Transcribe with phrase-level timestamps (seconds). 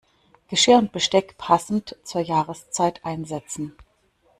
[0.47, 3.75] Geschirr und Besteck passend zur Jahreszeit einsetzen.